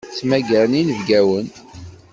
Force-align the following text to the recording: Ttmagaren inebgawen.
Ttmagaren 0.15 0.79
inebgawen. 0.81 1.47